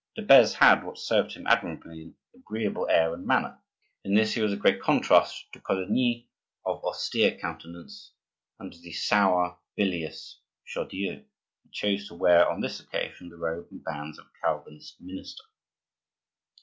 [0.15, 3.59] De Beze had, what served him admirably, an agreeable air and manner.
[4.03, 6.27] In this he was a great contrast to Coligny,
[6.65, 8.11] of austere countenance,
[8.57, 11.17] and to the sour, bilious Chaudieu,
[11.63, 15.43] who chose to wear on this occasion the robe and bands of a Calvinist minister.